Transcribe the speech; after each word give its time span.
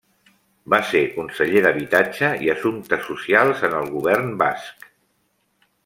Va 0.73 0.77
ser 0.91 1.01
Conseller 1.17 1.61
d'Habitatge 1.65 2.31
i 2.47 2.51
Assumptes 2.55 3.05
Socials 3.11 3.63
en 3.71 3.77
el 3.83 3.93
Govern 3.99 4.35
Basc. 4.45 4.93